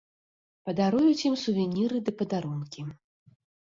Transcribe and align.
Падаруюць 0.69 1.25
ім 1.29 1.35
сувеніры 1.43 1.97
ды 2.07 2.11
падарункі. 2.23 2.81